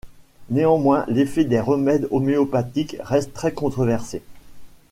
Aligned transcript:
Néanmoins, 0.49 1.05
l'effet 1.09 1.43
des 1.43 1.59
remèdes 1.59 2.07
homéopathiques 2.09 2.97
reste 3.01 3.35
très 3.35 3.51
controversé. 3.51 4.23